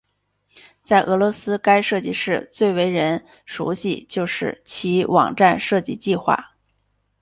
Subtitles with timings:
[0.81, 6.55] 在俄罗斯该设计室最为人熟悉就是其网站设计计划。